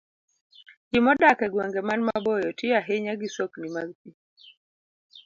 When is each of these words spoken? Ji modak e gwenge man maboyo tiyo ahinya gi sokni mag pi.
Ji 0.91 0.99
modak 1.05 1.39
e 1.45 1.47
gwenge 1.53 1.81
man 1.87 2.01
maboyo 2.07 2.49
tiyo 2.57 2.75
ahinya 2.79 3.13
gi 3.19 3.27
sokni 3.35 3.67
mag 3.75 3.89
pi. 3.99 4.09